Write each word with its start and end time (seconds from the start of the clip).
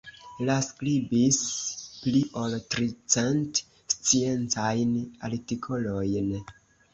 Li 0.45 0.53
skribis 0.67 1.35
pli 2.05 2.21
ol 2.45 2.55
tricent 2.75 3.61
sciencajn 3.97 4.97
artikolojn. 5.31 6.35